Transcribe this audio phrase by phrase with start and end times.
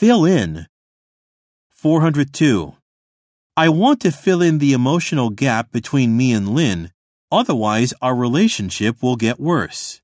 [0.00, 0.66] Fill in.
[1.68, 2.74] 402.
[3.54, 6.90] I want to fill in the emotional gap between me and Lynn,
[7.30, 10.00] otherwise our relationship will get worse.